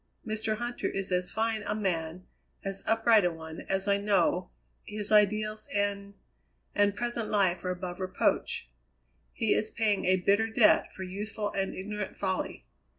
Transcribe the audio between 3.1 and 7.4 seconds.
a one, as I know, his ideals and and present